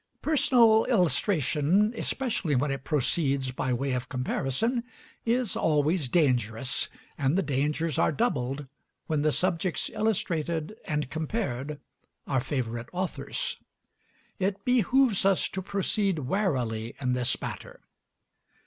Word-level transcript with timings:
Personal 0.23 0.85
illustration, 0.85 1.93
especially 1.95 2.55
when 2.55 2.71
it 2.71 2.83
proceeds 2.83 3.51
by 3.51 3.71
way 3.71 3.91
of 3.91 4.09
comparison, 4.09 4.83
is 5.27 5.55
always 5.55 6.09
dangerous, 6.09 6.89
and 7.19 7.37
the 7.37 7.43
dangers 7.43 7.99
are 7.99 8.11
doubled 8.11 8.65
when 9.05 9.21
the 9.21 9.31
subjects 9.31 9.91
illustrated 9.93 10.75
and 10.85 11.11
compared 11.11 11.79
are 12.25 12.41
favorite 12.41 12.89
authors. 12.91 13.57
It 14.39 14.65
behoves 14.65 15.23
us 15.23 15.47
to 15.49 15.61
proceed 15.61 16.17
warily 16.17 16.95
in 16.99 17.13
this 17.13 17.39
matter. 17.39 17.81